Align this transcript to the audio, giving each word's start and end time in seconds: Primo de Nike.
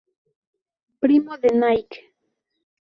Primo 0.99 1.37
de 1.37 1.49
Nike. 1.49 1.97